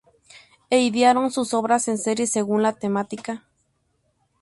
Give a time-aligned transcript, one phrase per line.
[0.71, 3.43] E idearon sus obras en serie según la temática.